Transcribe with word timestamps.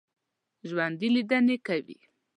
ژوندي 0.69 1.07
لیدنې 1.15 1.55
کوي 1.67 1.97